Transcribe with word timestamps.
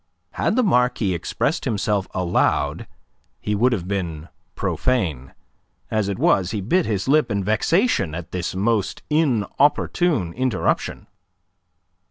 Had 0.31 0.55
the 0.55 0.63
Marquis 0.63 1.13
expressed 1.13 1.63
himself 1.65 2.07
aloud 2.11 2.87
he 3.39 3.53
would 3.53 3.71
have 3.71 3.87
been 3.87 4.29
profane. 4.55 5.31
As 5.91 6.09
it 6.09 6.17
was 6.17 6.49
he 6.49 6.59
bit 6.59 6.87
his 6.87 7.07
lip 7.07 7.29
in 7.29 7.43
vexation 7.43 8.15
at 8.15 8.31
this 8.31 8.55
most 8.55 9.03
inopportune 9.11 10.33
interruption. 10.33 11.05